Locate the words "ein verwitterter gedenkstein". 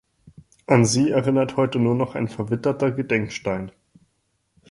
2.15-3.71